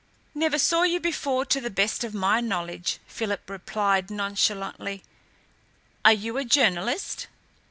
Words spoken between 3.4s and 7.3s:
replied nonchalantly. "Are you a journalist?"